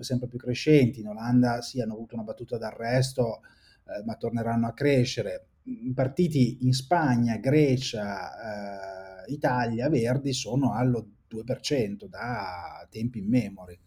[0.00, 3.40] sempre più crescenti, in Olanda sì hanno avuto una battuta d'arresto,
[3.86, 5.46] eh, ma torneranno a crescere.
[5.94, 13.78] Partiti in Spagna, Grecia, eh, Italia, Verdi sono allo 2% da tempi immemori.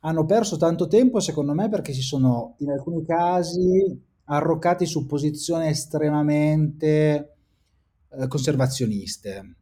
[0.00, 5.68] Hanno perso tanto tempo, secondo me, perché si sono in alcuni casi arroccati su posizioni
[5.68, 7.36] estremamente
[8.10, 9.54] eh, conservazioniste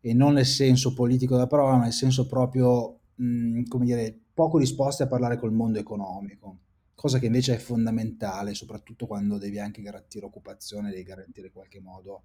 [0.00, 4.58] e non nel senso politico della parola, ma nel senso proprio, mh, come dire, poco
[4.58, 6.58] disposti a parlare col mondo economico,
[7.00, 11.80] cosa che invece è fondamentale, soprattutto quando devi anche garantire occupazione, devi garantire in qualche
[11.80, 12.24] modo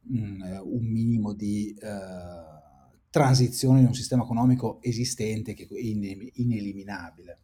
[0.00, 1.72] mh, un minimo di...
[1.80, 2.70] Eh,
[3.12, 7.40] transizione in un sistema economico esistente che è ineliminabile.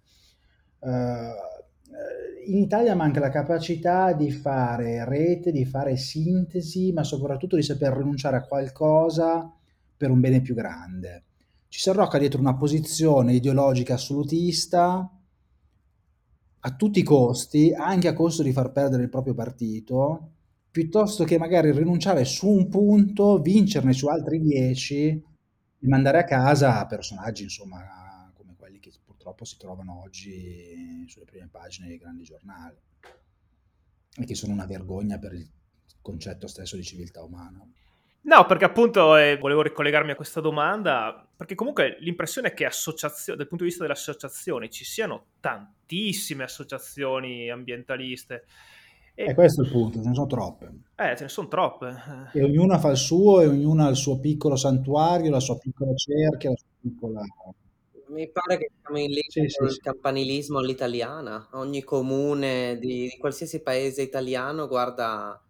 [0.78, 7.62] Uh, in Italia manca la capacità di fare rete, di fare sintesi, ma soprattutto di
[7.62, 9.52] saper rinunciare a qualcosa
[9.94, 11.24] per un bene più grande.
[11.68, 15.17] Ci si arrocca dietro una posizione ideologica assolutista
[16.68, 20.32] a tutti i costi, anche a costo di far perdere il proprio partito,
[20.70, 25.24] piuttosto che magari rinunciare su un punto, vincerne su altri dieci
[25.78, 31.48] di mandare a casa personaggi, insomma, come quelli che purtroppo si trovano oggi sulle prime
[31.50, 32.76] pagine dei grandi giornali
[34.16, 35.48] e che sono una vergogna per il
[36.02, 37.66] concetto stesso di civiltà umana.
[38.28, 43.48] No, perché appunto eh, volevo ricollegarmi a questa domanda, perché comunque l'impressione è che dal
[43.48, 48.44] punto di vista delle associazioni ci siano tantissime associazioni ambientaliste
[49.20, 50.66] e questo è il punto, ce ne sono troppe.
[50.94, 51.92] Eh, ce ne sono troppe.
[52.32, 55.92] E ognuna fa il suo e ognuna ha il suo piccolo santuario, la sua piccola
[55.94, 57.20] cerchia, la sua piccola...
[58.10, 61.48] Mi pare che siamo in linea sì, con sì, il campanilismo all'italiana.
[61.54, 65.42] Ogni comune di, di, qualsiasi paese italiano guarda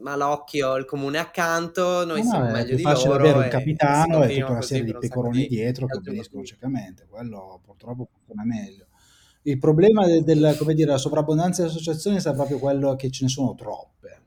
[0.00, 3.14] malocchio il comune accanto, noi no, siamo no, meglio di loro.
[3.14, 7.06] Avere un capitano e tutta una serie di pecoroni dietro che obbediscono ciecamente.
[7.08, 8.86] Quello purtroppo funziona meglio
[9.42, 13.24] Il problema del, del, come dire, della sovrabbondanza delle associazioni è proprio quello che ce
[13.24, 14.18] ne sono troppe.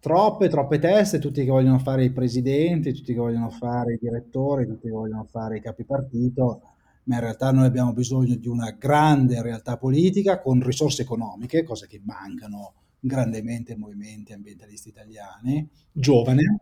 [0.00, 4.66] Troppe, troppe teste, tutti che vogliono fare i presidenti, tutti che vogliono fare i direttori,
[4.66, 6.62] tutti che vogliono fare i capi partito,
[7.04, 11.86] ma in realtà noi abbiamo bisogno di una grande realtà politica con risorse economiche, cose
[11.86, 16.58] che mancano grandemente movimenti ambientalisti italiani, giovane,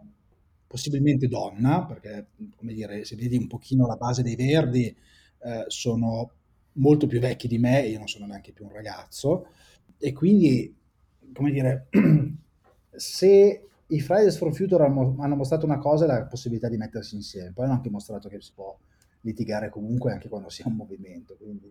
[0.66, 6.32] possibilmente donna, perché come dire, se vedi un pochino la base dei Verdi, eh, sono
[6.74, 9.48] molto più vecchi di me, io non sono neanche più un ragazzo,
[9.98, 10.74] e quindi,
[11.32, 11.88] come dire,
[12.90, 17.52] se i Fridays for Future hanno mostrato una cosa è la possibilità di mettersi insieme,
[17.52, 18.76] poi hanno anche mostrato che si può
[19.22, 21.36] litigare comunque anche quando si è un movimento.
[21.36, 21.66] Quindi,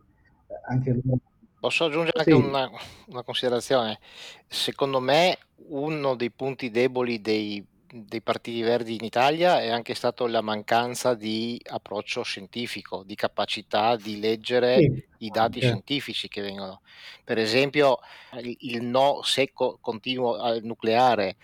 [0.47, 1.19] eh, anche loro...
[1.59, 2.37] Posso aggiungere anche sì.
[2.37, 2.69] una,
[3.07, 3.99] una, considerazione?
[4.47, 5.37] Secondo me
[5.69, 11.15] uno dei punti deboli dei, dei partiti verdi in Italia è anche stato la mancanza
[11.15, 15.05] di approccio scientifico, di capacità di leggere sì.
[15.25, 15.69] i dati okay.
[15.69, 16.81] scientifici che vengono.
[17.23, 17.99] Per esempio
[18.33, 21.37] il, il no secco continuo al nucleare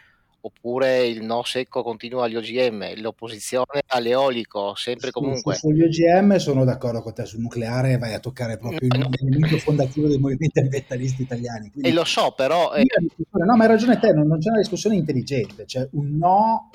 [0.46, 5.56] oppure il no secco continuo agli OGM, l'opposizione all'eolico, sempre comunque.
[5.56, 9.28] Su, sugli OGM sono d'accordo con te, sul nucleare vai a toccare proprio no, il
[9.28, 11.70] elemento fondativo dei movimenti ambientalisti italiani.
[11.72, 12.74] Quindi, e lo so, però...
[12.74, 12.84] Eh...
[13.32, 16.70] No, ma hai ragione te, non, non c'è una discussione intelligente, cioè un no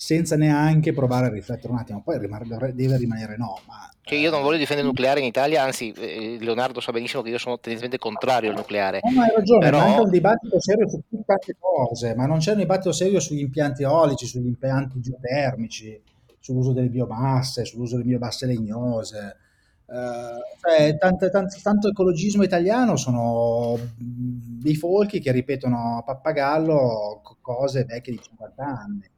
[0.00, 3.60] senza neanche provare a riflettere un attimo, poi deve rimanere no.
[3.66, 7.20] Ma, cioè io non voglio difendere il nucleare in Italia, anzi eh, Leonardo sa benissimo
[7.20, 9.00] che io sono tendenzialmente contrario al nucleare.
[9.02, 9.78] No, ma hai ragione, però...
[9.78, 13.82] manca un dibattito serio su tante cose, ma non c'è un dibattito serio sugli impianti
[13.82, 16.02] eolici, sugli impianti geotermici,
[16.38, 19.36] sull'uso delle biomasse, sull'uso delle biomasse legnose.
[19.84, 27.84] Uh, cioè, tanto, tanto, tanto, ecologismo italiano sono dei folchi che ripetono a pappagallo cose
[27.84, 29.10] vecchie di 50 anni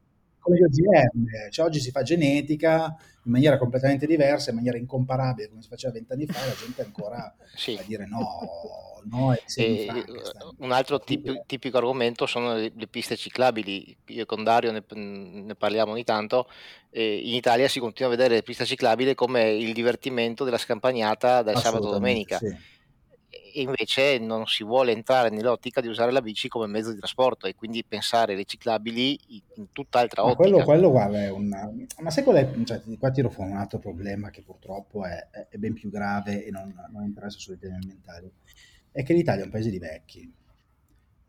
[0.43, 5.49] come gli OGM, cioè, oggi si fa genetica in maniera completamente diversa, in maniera incomparabile
[5.49, 7.79] come si faceva vent'anni fa, la gente ancora sì.
[7.79, 8.27] a dire no,
[9.05, 9.89] no e,
[10.59, 15.55] un altro tip, tipico argomento sono le, le, piste ciclabili, io con Dario ne, ne
[15.55, 16.49] parliamo ogni tanto,
[16.91, 21.43] eh, in Italia si continua a vedere le piste ciclabili come il divertimento della scampagnata
[21.43, 22.39] dal sabato domenica.
[22.39, 22.71] Sì
[23.55, 27.55] invece non si vuole entrare nell'ottica di usare la bici come mezzo di trasporto e
[27.55, 29.19] quindi pensare riciclabili
[29.57, 30.49] in tutt'altra ottica.
[30.49, 31.71] Quello, quello guarda, è una...
[32.01, 32.51] Ma sai qual è?
[32.65, 36.51] Cioè, qua tiro fuori un altro problema che purtroppo è, è ben più grave e
[36.51, 38.31] non, non interessa solo i temi ambientali.
[38.91, 40.33] È che l'Italia è un paese di vecchi.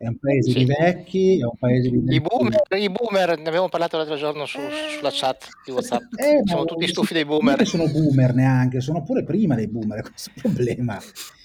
[0.03, 0.57] È un paese sì.
[0.57, 2.15] di vecchi, è un paese di.
[2.15, 4.59] I boomer, i boomer ne abbiamo parlato l'altro giorno su,
[4.97, 6.01] sulla chat di WhatsApp.
[6.17, 7.55] Eh, Siamo tutti stufi dei boomer.
[7.55, 10.99] Non sono boomer neanche, sono pure prima dei boomer, questo è il problema.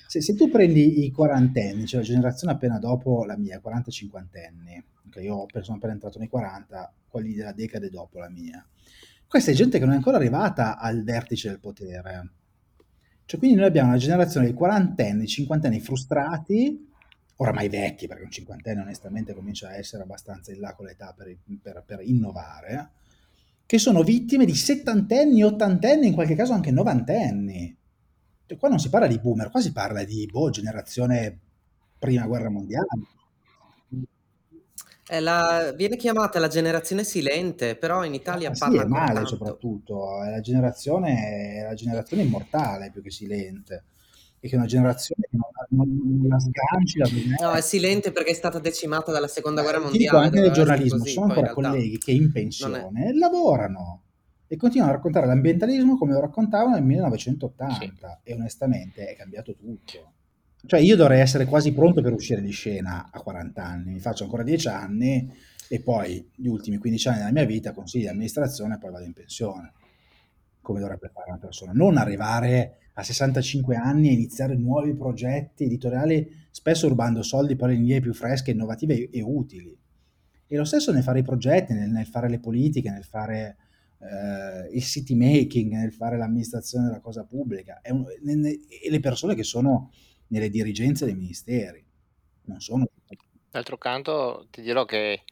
[0.08, 4.16] Se, se, tu prendi i quarantenni, cioè la generazione appena dopo la mia, 40-50
[4.48, 8.66] anni, okay, io sono appena entrato nei 40, quelli della decade dopo la mia,
[9.26, 12.30] questa è gente che non è ancora arrivata al vertice del potere.
[13.26, 16.88] Cioè, quindi noi abbiamo una generazione di quarantenni, cinquantenni frustrati,
[17.36, 21.36] oramai vecchi, perché un cinquantenne onestamente comincia a essere abbastanza in là con l'età per,
[21.60, 22.92] per, per innovare,
[23.66, 27.77] che sono vittime di settantenni, ottantenni, in qualche caso anche novantenni.
[28.48, 31.38] Cioè, qua non si parla di boomer, qua si parla di boh, generazione
[31.98, 32.86] prima guerra mondiale.
[35.20, 39.28] La, viene chiamata la generazione silente, però in Italia ah, parla sì, male tanto.
[39.28, 43.84] soprattutto, è la generazione, è la generazione immortale più che silente
[44.40, 46.98] e che è una generazione che non, non, non la sganci.
[47.38, 50.04] La no, è silente perché è stata decimata dalla seconda guerra mondiale.
[50.04, 54.04] Dico anche nel giornalismo, così, sono ancora colleghi che in pensione lavorano
[54.48, 58.30] e continuano a raccontare l'ambientalismo come lo raccontavano nel 1980 sì.
[58.30, 60.14] e onestamente è cambiato tutto.
[60.64, 64.24] Cioè io dovrei essere quasi pronto per uscire di scena a 40 anni, mi faccio
[64.24, 65.30] ancora 10 anni
[65.68, 69.04] e poi gli ultimi 15 anni della mia vita consiglio di amministrazione e poi vado
[69.04, 69.72] in pensione,
[70.62, 71.72] come dovrebbe fare una persona.
[71.72, 77.74] Non arrivare a 65 anni e iniziare nuovi progetti editoriali, spesso rubando soldi per le
[77.74, 79.78] linee più fresche, innovative e, e utili.
[80.46, 83.56] E lo stesso nel fare i progetti, nel, nel fare le politiche, nel fare
[84.00, 89.44] eh, il city making, nel fare l'amministrazione della cosa pubblica, un, e le persone che
[89.44, 89.90] sono
[90.28, 91.84] nelle dirigenze dei ministeri.
[92.44, 92.86] Non sono...
[93.50, 95.22] D'altro canto ti dirò che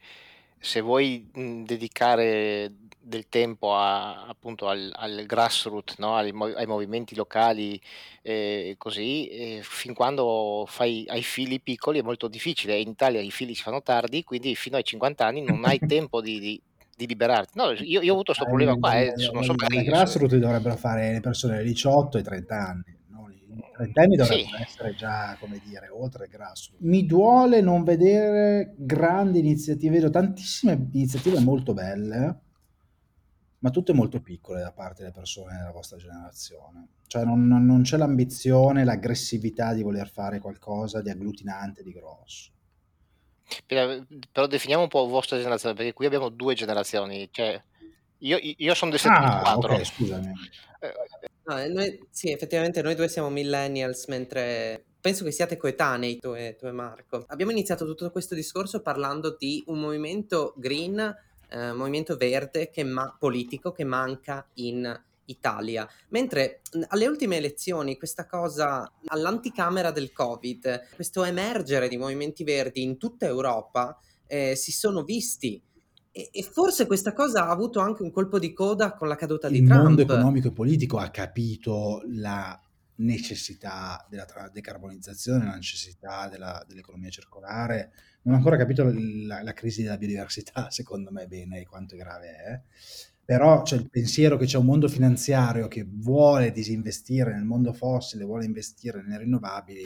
[0.59, 1.29] se vuoi
[1.65, 6.17] dedicare del tempo a, appunto al, al grassroots, no?
[6.17, 7.81] ai, ai, movimenti locali
[8.23, 12.79] eh, così, eh, fin quando fai, hai figli piccoli è molto difficile.
[12.79, 16.21] In Italia i figli si fanno tardi, quindi fino ai 50 anni non hai tempo
[16.21, 16.61] di, di,
[16.97, 17.59] di liberarti.
[17.59, 19.85] No, io, io ho avuto questo eh, problema qua, eh, non so magari...
[19.85, 22.99] grassroots dovrebbero fare le persone dai 18 ai 30 anni.
[23.09, 23.29] No?
[23.29, 24.63] I 30 anni dovrebbero sì.
[24.63, 26.83] essere già, come dire, oltre il grassroots.
[26.83, 32.41] Mi duole non vedere grandi iniziative, vedo tantissime iniziative molto belle,
[33.59, 36.89] ma tutte molto piccole da parte delle persone della vostra generazione.
[37.07, 42.53] Cioè non, non c'è l'ambizione, l'aggressività di voler fare qualcosa di agglutinante, di grosso.
[43.65, 44.01] Però,
[44.33, 47.29] però definiamo un po' vostra generazione, perché qui abbiamo due generazioni.
[47.31, 47.63] Cioè,
[48.19, 49.73] io, io sono del 74.
[49.73, 50.33] Ah, ok, scusami.
[50.81, 50.93] Eh,
[51.45, 56.57] no, noi, sì, effettivamente noi due siamo millennials, mentre penso che siate coetanei tu e,
[56.59, 57.25] tu e Marco.
[57.29, 60.99] Abbiamo iniziato tutto questo discorso parlando di un movimento green,
[61.49, 65.89] eh, movimento verde che ma- politico che manca in Italia.
[66.09, 72.99] Mentre alle ultime elezioni questa cosa, all'anticamera del Covid, questo emergere di movimenti verdi in
[72.99, 75.63] tutta Europa eh, si sono visti
[76.17, 79.49] e, e, forse questa cosa ha avuto anche un colpo di coda con la caduta
[79.49, 79.81] Il di Trump.
[79.81, 82.59] Il mondo economico e politico ha capito la
[82.97, 89.83] necessità della decarbonizzazione, la necessità della, dell'economia circolare, non ha ancora capito la, la, crisi
[89.83, 92.63] della biodiversità, secondo me bene, quanto grave è.
[93.27, 98.25] Però c'è il pensiero che c'è un mondo finanziario che vuole disinvestire nel mondo fossile,
[98.25, 99.85] vuole investire nelle rinnovabili,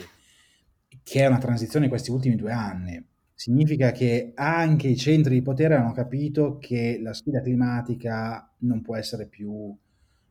[1.01, 3.03] che è una transizione in questi ultimi due anni.
[3.33, 8.95] Significa che anche i centri di potere hanno capito che la sfida climatica non può
[8.95, 9.75] essere più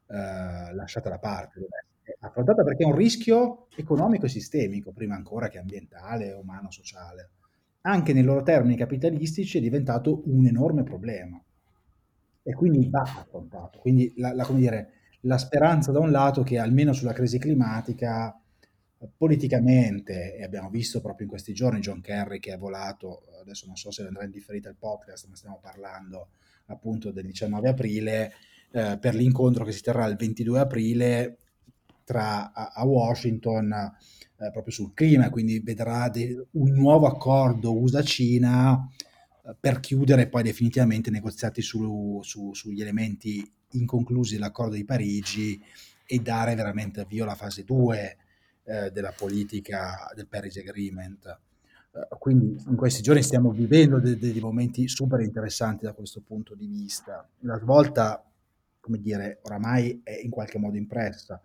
[0.07, 5.17] eh, lasciata da parte, deve essere affrontata perché è un rischio economico e sistemico, prima
[5.17, 7.31] ancora che ambientale, umano, sociale.
[7.81, 11.43] Anche nei loro termini capitalistici è diventato un enorme problema
[12.51, 13.79] e quindi va affrontato.
[13.79, 18.35] Quindi la, la, dire, la speranza da un lato che almeno sulla crisi climatica
[19.17, 23.77] politicamente, e abbiamo visto proprio in questi giorni John Kerry che è volato, adesso non
[23.77, 26.31] so se andrà in differita il podcast, ma stiamo parlando
[26.67, 28.33] appunto del 19 aprile,
[28.73, 31.39] eh, per l'incontro che si terrà il 22 aprile
[32.05, 38.87] tra, a, a Washington eh, proprio sul clima, quindi vedrà de, un nuovo accordo USA-Cina
[39.59, 45.61] per chiudere poi definitivamente negoziati su, su, sugli elementi inconclusi dell'accordo di Parigi
[46.07, 48.17] e dare veramente avvio alla fase 2
[48.65, 51.39] eh, della politica del Paris Agreement.
[51.93, 56.55] Uh, quindi in questi giorni stiamo vivendo dei, dei momenti super interessanti da questo punto
[56.55, 57.29] di vista.
[57.41, 58.25] La svolta,
[58.79, 61.41] come dire, oramai è in qualche modo impressa.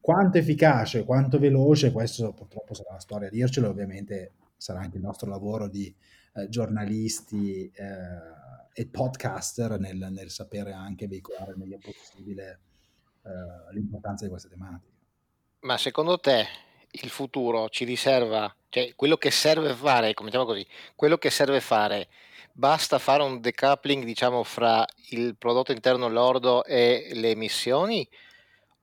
[0.00, 5.02] Quanto efficace, quanto veloce, questo purtroppo sarà la storia a dircelo, ovviamente sarà anche il
[5.02, 5.92] nostro lavoro di
[6.36, 12.60] eh, giornalisti eh, e podcaster nel, nel, sapere anche veicolare il meglio possibile
[13.22, 14.92] eh, l'importanza di queste tematiche.
[15.60, 16.46] Ma secondo te
[16.90, 22.08] il futuro ci riserva, cioè quello che serve fare, commentiamo così, quello che serve fare,
[22.52, 28.08] basta fare un decoupling diciamo fra il prodotto interno lordo e le emissioni?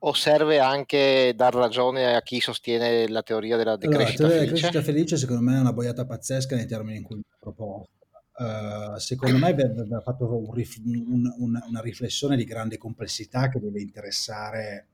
[0.05, 4.53] O serve anche dar ragione a chi sostiene la teoria della decrescita allora, felice?
[4.53, 7.91] La crescita felice secondo me è una boiata pazzesca nei termini in cui proposta.
[8.35, 13.59] Uh, secondo me va fatto un rif- un, un, una riflessione di grande complessità che
[13.59, 14.87] deve interessare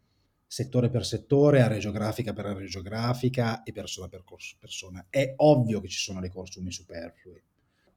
[0.45, 4.23] settore per settore, area geografica per area geografica e persona per
[4.59, 5.05] persona.
[5.09, 7.41] È ovvio che ci sono dei consumi superflui.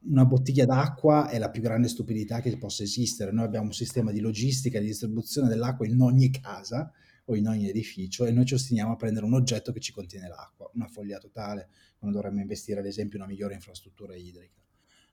[0.05, 3.31] Una bottiglia d'acqua è la più grande stupidità che possa esistere.
[3.31, 6.93] Noi abbiamo un sistema di logistica e di distribuzione dell'acqua in ogni casa
[7.27, 10.27] o in ogni edificio e noi ci ostiniamo a prendere un oggetto che ci contiene
[10.27, 14.61] l'acqua, una foglia totale, quando dovremmo investire ad esempio in una migliore infrastruttura idrica.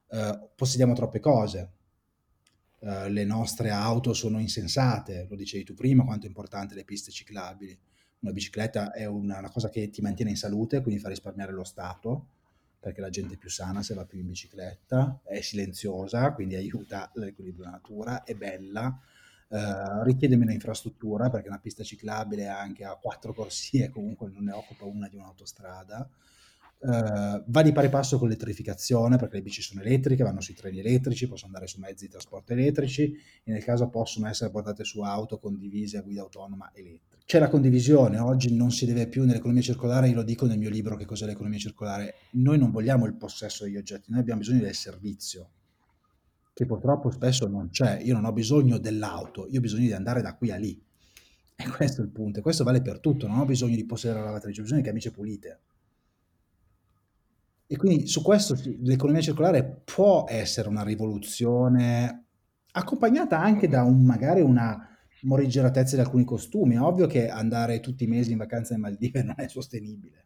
[0.08, 1.72] Uh, possediamo troppe cose,
[2.80, 7.12] uh, le nostre auto sono insensate, lo dicevi tu prima, quanto è importante le piste
[7.12, 7.78] ciclabili.
[8.22, 11.64] Una bicicletta è una, una cosa che ti mantiene in salute, quindi fa risparmiare lo
[11.64, 12.30] Stato,
[12.80, 17.12] perché la gente è più sana se va più in bicicletta, è silenziosa, quindi aiuta
[17.16, 19.00] l'equilibrio della natura, è bella,
[19.50, 24.52] Uh, richiede meno infrastruttura perché una pista ciclabile anche a quattro corsie comunque non ne
[24.52, 26.08] occupa una di un'autostrada.
[26.78, 30.78] Uh, va di pari passo con l'elettrificazione perché le bici sono elettriche, vanno sui treni
[30.78, 33.12] elettrici, possono andare su mezzi di trasporto elettrici
[33.44, 37.09] e nel caso possono essere portate su auto condivise a guida autonoma elettrica.
[37.30, 40.72] C'è la condivisione, oggi non si deve più nell'economia circolare, io lo dico nel mio
[40.72, 44.62] libro che cos'è l'economia circolare, noi non vogliamo il possesso degli oggetti, noi abbiamo bisogno
[44.62, 45.52] del servizio
[46.56, 48.00] che purtroppo spesso non c'è.
[48.02, 50.84] Io non ho bisogno dell'auto, io ho bisogno di andare da qui a lì.
[51.56, 52.40] E questo è il punto.
[52.40, 53.28] E questo vale per tutto.
[53.28, 55.60] Non ho bisogno di possedere la lavatrice, ho bisogno di camicie pulite.
[57.68, 62.24] E quindi su questo l'economia circolare può essere una rivoluzione
[62.72, 64.89] accompagnata anche da un, magari una
[65.22, 66.76] morigeratezza di alcuni costumi.
[66.76, 70.26] È ovvio che andare tutti i mesi in vacanza in Maldive non è sostenibile,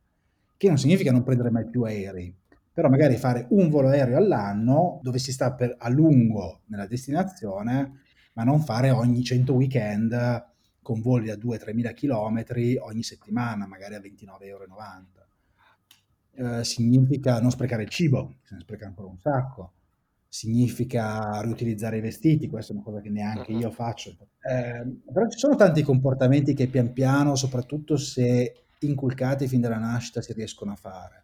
[0.57, 2.35] che non significa non prendere mai più aerei
[2.73, 7.99] però magari fare un volo aereo all'anno dove si sta per, a lungo nella destinazione,
[8.33, 13.93] ma non fare ogni 100 weekend con voli da 2-3 mila chilometri ogni settimana, magari
[13.93, 14.65] a 29,90 euro.
[16.35, 19.73] Eh, significa non sprecare il cibo, se ne spreca ancora un sacco.
[20.34, 24.17] Significa riutilizzare i vestiti, questa è una cosa che neanche io faccio.
[24.41, 30.23] Eh, però ci sono tanti comportamenti che pian piano, soprattutto se inculcati fin dalla nascita,
[30.23, 31.23] si riescono a fare.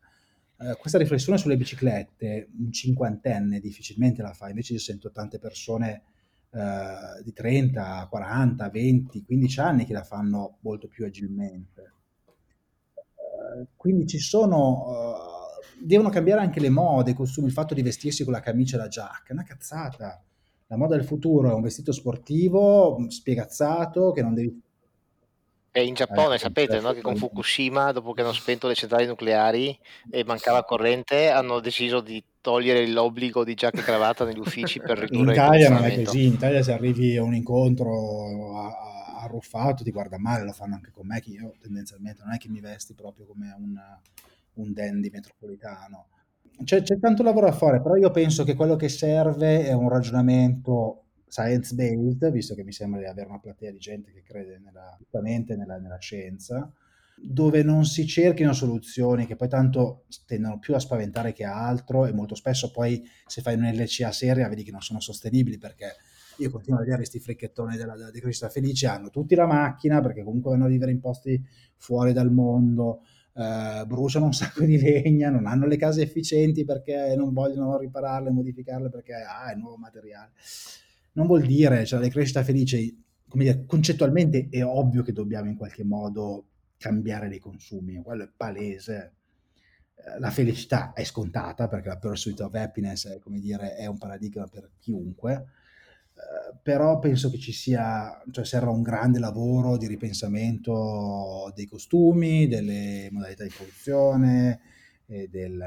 [0.59, 6.03] Eh, questa riflessione sulle biciclette, un cinquantenne difficilmente la fa, invece io sento tante persone
[6.51, 11.93] eh, di 30, 40, 20, 15 anni che la fanno molto più agilmente.
[12.95, 15.38] Eh, quindi ci sono, eh,
[15.79, 18.79] devono cambiare anche le mode, i costumi, il fatto di vestirsi con la camicia e
[18.79, 20.21] la giacca, è una cazzata.
[20.67, 24.61] La moda del futuro è un vestito sportivo spiegazzato che non devi
[25.71, 29.05] e in Giappone eh, sapete no, che con Fukushima, dopo che hanno spento le centrali
[29.05, 29.77] nucleari
[30.09, 34.97] e mancava corrente, hanno deciso di togliere l'obbligo di giacca e cravatta negli uffici per
[34.97, 38.55] ridurre in Italia non è così, in Italia se arrivi a un incontro
[39.17, 42.49] arruffato ti guarda male, lo fanno anche con me, che io tendenzialmente non è che
[42.49, 43.79] mi vesti proprio come un,
[44.61, 46.07] un dandy metropolitano.
[46.63, 49.89] C'è, c'è tanto lavoro a fare, però io penso che quello che serve è un
[49.89, 54.59] ragionamento science based, visto che mi sembra di avere una platea di gente che crede
[54.59, 54.97] nella,
[55.55, 56.71] nella, nella scienza,
[57.21, 62.13] dove non si cerchino soluzioni che poi tanto tendono più a spaventare che altro e
[62.13, 65.95] molto spesso poi se fai un'LCA seria vedi che non sono sostenibili perché
[66.37, 70.01] io continuo a vedere questi fricchettoni della, della di Crescita Felice, hanno tutti la macchina
[70.01, 71.41] perché comunque vanno a vivere in posti
[71.75, 73.01] fuori dal mondo,
[73.39, 78.29] eh, bruciano un sacco di legna, non hanno le case efficienti perché non vogliono ripararle,
[78.29, 80.33] modificarle perché ah, è nuovo materiale
[81.19, 82.95] non vuol dire, cioè la crescita felice,
[83.27, 86.45] come dire, concettualmente è ovvio che dobbiamo in qualche modo
[86.77, 89.15] cambiare dei consumi, quello è palese.
[89.95, 94.47] Eh, la felicità è scontata perché la pursuit of happiness come dire, è un paradigma
[94.47, 95.45] per chiunque,
[96.61, 103.09] però penso che ci sia, cioè serva un grande lavoro di ripensamento dei costumi, delle
[103.11, 104.59] modalità di produzione,
[105.09, 105.59] e del,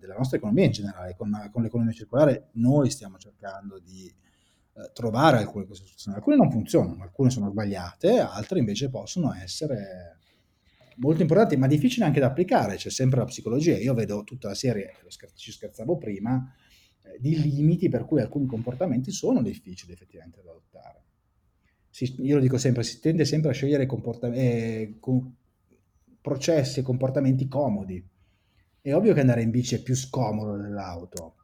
[0.00, 1.14] della nostra economia in generale.
[1.16, 6.16] Con, con l'economia circolare noi stiamo cercando di eh, trovare alcune queste soluzioni.
[6.16, 10.18] Alcune non funzionano, alcune sono sbagliate, altre invece possono essere
[10.96, 12.76] molto importanti, ma difficili anche da applicare.
[12.76, 13.76] C'è sempre la psicologia.
[13.76, 14.94] Io vedo tutta la serie,
[15.34, 16.65] ci scherzavo prima, eh,
[17.18, 21.02] di limiti per cui alcuni comportamenti sono difficili effettivamente da adottare.
[21.88, 23.88] Si, io lo dico sempre, si tende sempre a scegliere
[24.34, 25.34] eh, con,
[26.20, 28.04] processi e comportamenti comodi.
[28.80, 31.34] È ovvio che andare in bici è più scomodo dell'auto,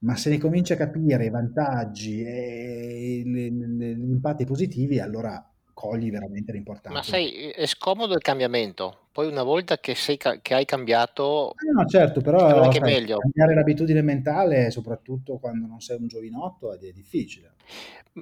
[0.00, 5.51] ma se ne comincia a capire i vantaggi e gli impatti positivi, allora
[5.82, 6.96] cogli veramente l'importanza.
[6.96, 8.98] Ma sai, è scomodo il cambiamento.
[9.10, 12.38] Poi una volta che, sei, che hai cambiato, eh no, certo, però
[12.70, 13.18] sai, meglio.
[13.18, 17.54] cambiare l'abitudine mentale, soprattutto quando non sei un giovinotto, è difficile.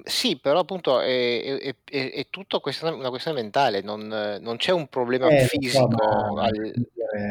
[0.03, 4.71] Sì, però appunto è, è, è, è tutto questione, una questione mentale, non, non c'è
[4.71, 5.89] un problema eh, fisico.
[5.91, 6.73] So, al...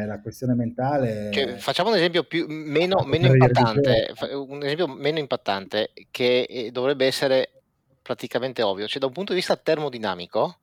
[0.07, 1.29] La questione mentale.
[1.33, 7.05] Cioè, facciamo un esempio più, meno, meno impattante, un esempio meno impattante che eh, dovrebbe
[7.05, 7.60] essere
[8.01, 8.87] praticamente ovvio.
[8.87, 10.59] Cioè, da un punto di vista termodinamico,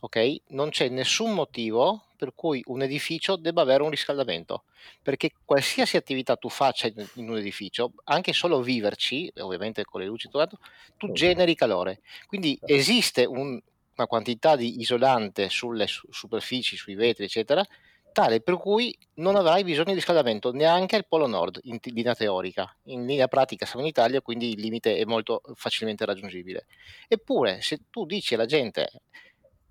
[0.00, 4.64] ok, non c'è nessun motivo per cui un edificio debba avere un riscaldamento,
[5.02, 10.28] perché qualsiasi attività tu faccia in, un edificio, anche solo viverci, ovviamente con le luci
[10.28, 10.58] tutto,
[10.96, 12.00] tu generi calore.
[12.28, 12.74] Quindi certo.
[12.74, 13.60] esiste un,
[13.96, 17.66] una quantità di isolante sulle su- superfici, sui vetri, eccetera,
[18.12, 22.72] tale per cui non avrai bisogno di riscaldamento neanche al Polo Nord in linea teorica.
[22.84, 26.66] In linea pratica siamo in Italia, quindi il limite è molto facilmente raggiungibile.
[27.08, 28.88] Eppure, se tu dici alla gente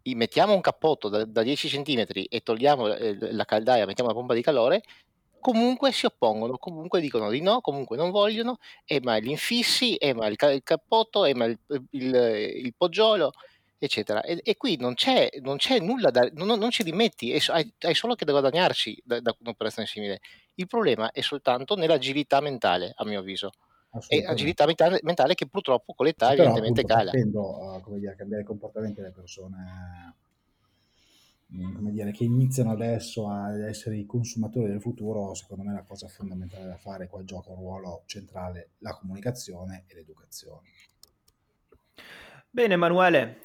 [0.03, 4.33] mettiamo un cappotto da, da 10 cm e togliamo eh, la caldaia, mettiamo una pompa
[4.33, 4.81] di calore,
[5.39, 10.13] comunque si oppongono, comunque dicono di no, comunque non vogliono, e ma gli infissi, e
[10.13, 11.57] ma il, il cappotto, e ma il,
[11.91, 12.15] il,
[12.63, 13.31] il poggiolo,
[13.83, 14.21] eccetera.
[14.21, 16.29] E, e, qui non c'è, non c'è nulla da...
[16.33, 20.19] non, non ci rimetti, hai, hai, solo che da guadagnarci da, da un'operazione simile.
[20.55, 23.51] Il problema è soltanto nell'agilità mentale, a mio avviso
[24.07, 27.23] e agilità mentale, che purtroppo con l'età sì, evidentemente però, appunto, cala.
[27.23, 30.15] Tendo a come dire, cambiare i comportamenti delle persone
[31.53, 35.83] mm, come dire, che iniziano adesso a essere i consumatori del futuro, secondo me la
[35.83, 40.69] cosa fondamentale da fare qua gioca un ruolo centrale la comunicazione e l'educazione.
[42.49, 43.39] Bene Emanuele,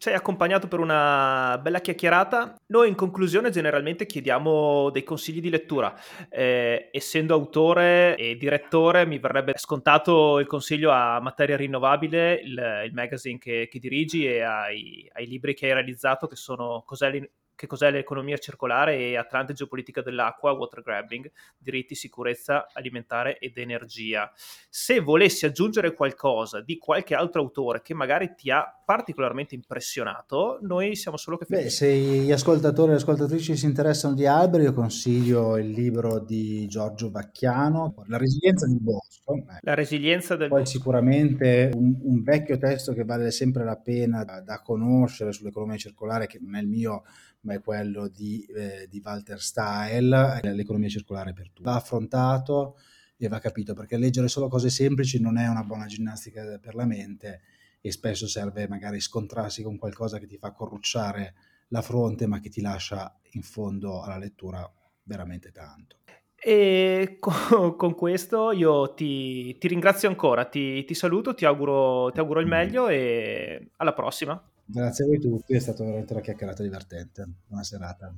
[0.00, 2.54] ci hai accompagnato per una bella chiacchierata.
[2.68, 5.94] Noi in conclusione generalmente chiediamo dei consigli di lettura.
[6.30, 12.94] Eh, essendo autore e direttore mi verrebbe scontato il consiglio a Materia Rinnovabile, il, il
[12.94, 17.20] magazine che, che, dirigi e ai, ai, libri che hai realizzato che sono Cos'è
[17.60, 24.32] che cos'è l'economia circolare e Atlante geopolitica dell'acqua, water grabbing, diritti, sicurezza alimentare ed energia.
[24.70, 30.96] Se volessi aggiungere qualcosa di qualche altro autore che magari ti ha particolarmente impressionato, noi
[30.96, 31.64] siamo solo che felici.
[31.64, 36.18] Beh, se gli ascoltatori e le ascoltatrici si interessano di alberi, io consiglio il libro
[36.18, 39.44] di Giorgio Vacchiano, La resilienza del bosco.
[39.60, 44.40] La resilienza del Poi sicuramente un, un, vecchio testo che vale sempre la pena da,
[44.40, 47.02] da conoscere sull'economia circolare, che non è il mio
[47.50, 51.62] ma è quello di, eh, di Walter Style, l'economia circolare per tutti.
[51.62, 52.78] Va affrontato
[53.16, 56.86] e va capito, perché leggere solo cose semplici non è una buona ginnastica per la
[56.86, 57.40] mente
[57.80, 61.34] e spesso serve magari scontrarsi con qualcosa che ti fa corrucciare
[61.68, 64.70] la fronte, ma che ti lascia in fondo alla lettura
[65.02, 65.96] veramente tanto.
[66.36, 72.20] E con, con questo io ti, ti, ringrazio ancora, ti, ti saluto, ti auguro, ti
[72.20, 74.40] auguro il meglio e alla prossima.
[74.72, 77.26] Grazie a voi tutti, è stata veramente una chiacchierata divertente.
[77.46, 78.14] Buona serata.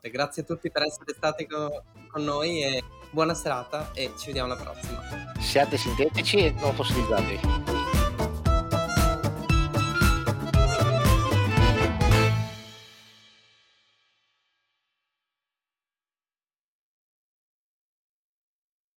[0.00, 1.68] Grazie a tutti per essere stati con,
[2.08, 5.00] con noi e buona serata e ci vediamo alla prossima.
[5.40, 7.81] Siate sintetici e non fossilizzati.